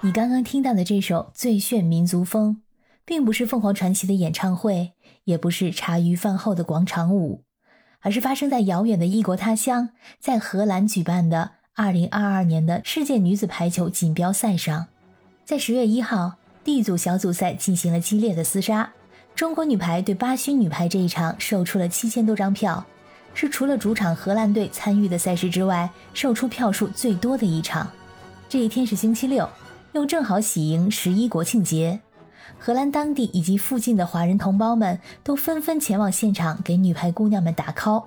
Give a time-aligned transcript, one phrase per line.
[0.00, 2.56] 你刚刚听到的这首《最炫民族风》，
[3.04, 4.92] 并不是凤凰传奇的演唱会，
[5.24, 7.42] 也不是茶余饭后的广场舞，
[7.98, 9.88] 而是发生在遥远的异国他乡，
[10.20, 14.86] 在荷兰举办的2022年的世界女子排球锦标赛上。
[15.44, 18.92] 在十月一号，D 组小组赛进行了激烈的厮杀，
[19.34, 22.86] 中国女排对巴西女排这一场售出了七千多张票，
[23.34, 27.90] 是除了主场荷兰队参与的赛事之外，售出票数最多的一场。
[28.48, 29.48] 这一天是星期六。
[29.98, 31.98] 又正好喜迎十一国庆节，
[32.56, 38.04] 荷兰当地以及附近的华人同胞们都纷纷前往现场给女排姑娘们打 call。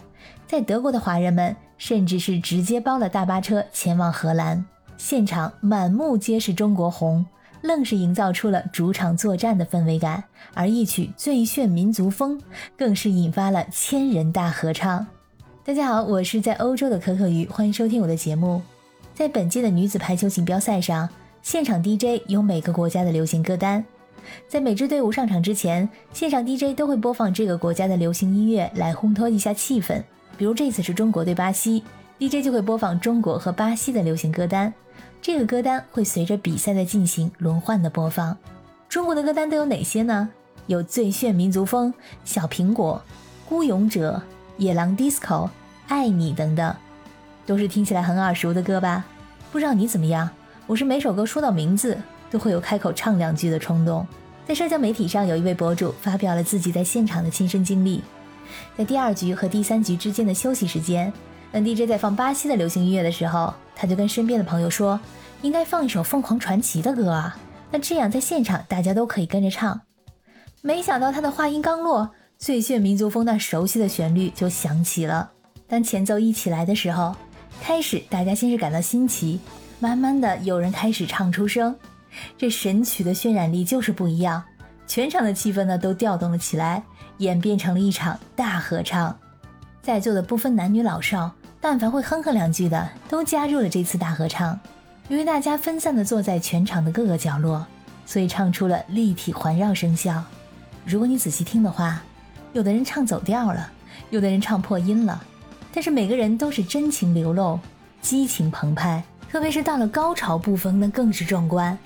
[0.47, 4.65] 在德国的华人们甚至是直接包了大巴车前往荷兰，
[4.97, 7.25] 现场满目皆是中国红，
[7.59, 10.23] 愣是营造出了主场作战的氛围感。
[10.53, 12.39] 而一曲《最炫民族风》
[12.77, 15.05] 更是引发了千人大合唱。
[15.65, 18.61] 大家好，我是在欧洲的可可鱼，欢迎收听我的节目。
[19.13, 21.09] 在本届的女子排球锦标赛上。
[21.41, 23.83] 现场 DJ 有每个国家的流行歌单，
[24.47, 30.03] 在每支队伍上场之前，现场 DJ 都会播放这个国家的流行音乐来烘托一下气氛。
[30.37, 31.83] 比如这次是中国对巴西
[32.19, 34.71] ，DJ 就会播放中国和巴西的流行歌单。
[35.19, 38.37] 这个歌单会随着比赛的进行轮换的播放。
[38.87, 40.29] 中国的歌单都有哪些呢？
[40.67, 41.91] 有《最炫民族风》
[42.23, 43.01] 《小苹果》
[43.49, 44.13] 《孤勇者》
[44.63, 45.17] 《野狼 DISCO》
[45.87, 46.75] 《爱你》等等，
[47.47, 49.03] 都是听起来很耳熟的歌吧？
[49.51, 50.29] 不知道你怎么样？
[50.71, 51.97] 我是每首歌说到名字
[52.29, 54.07] 都会有开口唱两句的冲动。
[54.47, 58.01] 在社交媒体上，有一位博主发表了自己在现场的亲身经历。
[58.77, 61.11] 在第二局和第三局之间的休息时间，
[61.51, 64.97] 当 DJ 在放巴西的流行音乐的时候，他就跟身边的朋友说
[65.43, 67.37] ：“应该放一首凤凰传奇的歌啊，
[67.69, 69.81] 那这样在现场大家都可以跟着唱。”
[70.63, 75.31] 没想到他的话音刚落，最炫民族风那熟悉的旋律就响起了。
[75.67, 77.13] 当前奏一起来的时候，
[77.61, 79.37] 开始大家先是感到新奇。
[79.81, 81.75] 慢慢的，有人开始唱出声，
[82.37, 84.43] 这神曲的渲染力就是不一样，
[84.85, 86.83] 全场的气氛呢都调动了起来，
[87.17, 89.17] 演变成了一场大合唱。
[89.81, 94.57] 在座的不分男女老少，但凡会哼哼两句的，都加入了这次大合唱。
[95.07, 97.65] 由于大家分散的坐在全场的各个角落，
[98.05, 100.23] 所以唱出了立体环绕声效。
[100.85, 102.03] 如果你仔细听的话，
[102.53, 103.71] 有的人唱走调了，
[104.11, 105.19] 有的人唱破音了，
[105.73, 107.59] 但是每个人都是真情流露，
[107.99, 109.03] 激情澎湃。
[109.31, 111.77] 特别是到了高潮部分，那更是壮观。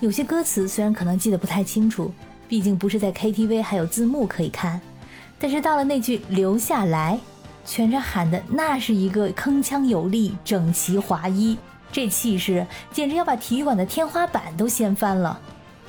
[0.00, 2.10] 有些歌词虽然可能记得不太清楚，
[2.48, 4.80] 毕竟不是在 KTV 还有字幕可以看，
[5.38, 7.20] 但是到了那句“留下来”，
[7.66, 11.58] 全场喊的那是一个铿锵有力、整齐划一，
[11.92, 15.38] 这气势简直要把体育馆的天花板都掀翻了。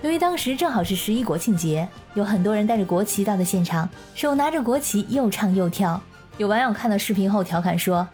[0.02, 6.02] 由于当时正好是十一国庆节，有很多人带着国旗到了现场，手拿着国旗又唱又跳。
[6.38, 8.06] 有网友看到视频后调侃说：“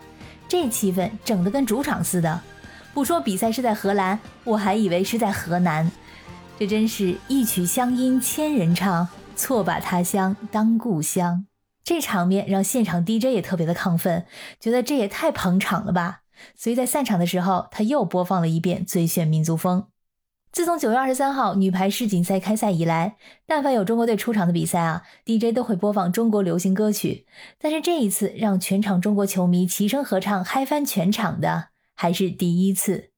[0.47, 2.39] 这气氛整得跟主场似的。”
[2.93, 5.89] 不说比赛是在荷兰，我还以为是在河南。
[6.59, 11.45] 这真是一曲乡音千人唱，错把他乡当故乡。
[11.83, 14.25] 这场面让现场 DJ 也特别的亢奋，
[14.59, 16.19] 觉得这也太捧场了吧。
[16.55, 19.81] 所以在散场的时候，他又播放了一遍《最炫民族风》。
[20.51, 23.15] 自从九月二十三号女排世锦赛开赛以来，
[23.47, 27.25] 但凡有中国队出场的比赛啊，DJ 都会播放中国流行歌曲。
[27.57, 31.70] 但是这一次，让全场中国球迷齐声合唱，嗨翻全场的。
[32.01, 33.11] 还是第一次。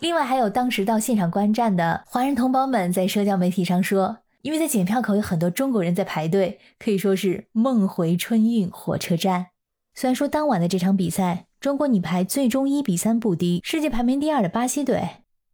[0.00, 9.50] 另外，还有当时到现场观战的华人同胞们在社交媒体上说，因为在检票口有很多中国人在排队，可以说是梦回春运火车站。
[9.94, 15.08] 虽然说当晚的这场比赛，中国女排最终一比三不敌世界排名第二的巴西队，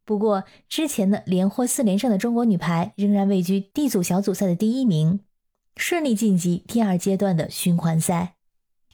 [0.06, 5.20] 不过之前的连获四连胜的中国女排仍然位居 D 组小组赛的第一名，
[5.76, 8.33] 顺利晋级第二阶段的循环赛。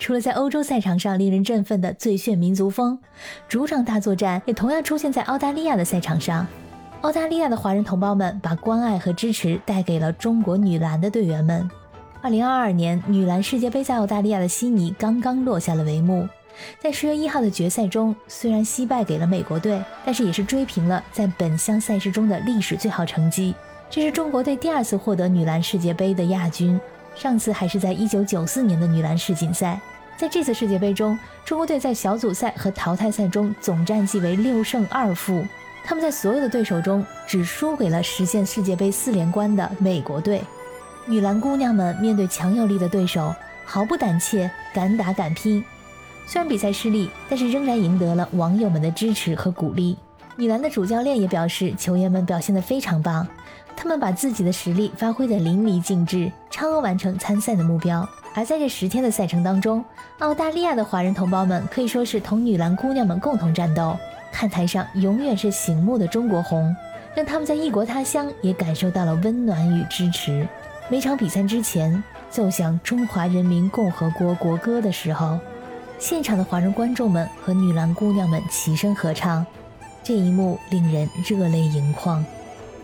[0.01, 2.99] 除了在欧洲赛场上令人振奋的最炫民族风，
[3.47, 6.47] 主场大作战也同样出现在澳大利亚的赛场上。
[7.03, 11.71] 澳大利亚的华人同胞们把关爱和支持带给了中国女篮的队员们。
[12.23, 16.27] 二零二二年女篮世界杯在澳大利亚的悉尼刚刚落下了帷幕，
[16.83, 23.55] 在十月一号的决赛中，虽然惜败给了美国队，但是也是追平了在本项赛事中的历史最好成绩。
[23.91, 26.81] 这是中国队第二次获得女篮世界杯的亚军。
[27.21, 29.79] 上次还是在一九九四年的女篮世锦赛，
[30.17, 35.47] 在这次世界杯中，中国队在小组赛和淘汰赛中总战绩为六胜二负。
[35.85, 40.41] 他们在所有的对手中只输给了实现世界杯四连冠的美国队。
[41.05, 43.35] 女篮姑娘们面对强有力的对手，
[43.67, 45.63] 毫不胆怯，敢打敢拼。
[46.27, 49.95] 虽然比赛失利，但是仍然赢得了网友们的支持和鼓励。
[50.37, 53.29] 女篮的主教练也表示，球员们表现得非常棒。
[53.77, 58.07] 他们把自己的实力发挥得淋漓尽致，超额完成参赛的目标。
[58.35, 59.85] 而在这十天的赛程当中，
[60.19, 63.97] 澳大利亚的华人同胞们可以说是同女篮姑娘们共同战斗。
[64.33, 66.75] 看台上永远是醒目的中国红，
[67.17, 70.47] 让他们在异国他乡也感受到了温暖与支持。
[70.89, 75.39] 每场比赛之前奏响中华人民共和国国歌的时候，
[75.99, 79.45] 现场的华人观众们和女篮姑娘们齐声合唱，
[80.05, 82.25] 这一幕令人热泪盈眶。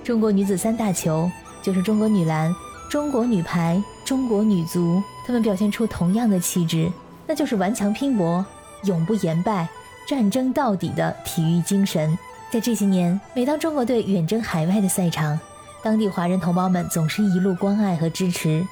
[0.02, 1.30] 中国女子三大球
[1.62, 2.52] 就是中国女篮、
[2.88, 6.90] 中国女排、中国女足，她们表现出同样的气质，
[7.26, 8.44] 那就是顽强拼搏、
[8.84, 9.68] 永不言败。
[10.06, 12.16] 战争到底的体育精神，
[12.48, 15.36] 在这些年，每当中国队远征海外的赛场，
[15.82, 18.64] 当地华人同胞们总是一路关爱和支持，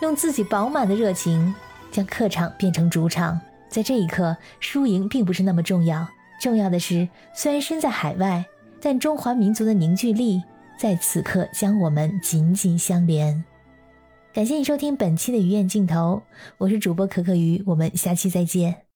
[0.00, 1.54] 用自己饱满的热情
[1.92, 3.40] 将客场变成主场。
[3.68, 6.04] 在这一刻，输赢并不是那么重要，
[6.40, 8.44] 重要的是，虽然身在海外，
[8.80, 10.42] 但中华民族的凝聚力
[10.76, 13.44] 在此刻将我们紧紧相连。
[14.32, 16.22] 感谢你收听本期的鱼眼镜头，
[16.56, 18.81] 我是主播可可鱼，我们下期再见。